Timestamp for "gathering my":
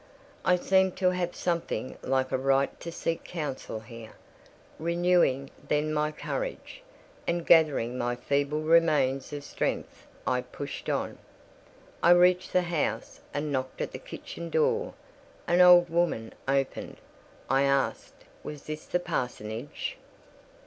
7.45-8.15